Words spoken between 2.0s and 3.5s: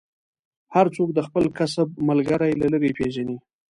ملګری له لرې پېژني.